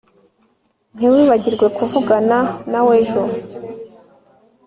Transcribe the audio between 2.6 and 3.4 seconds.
nawe ejo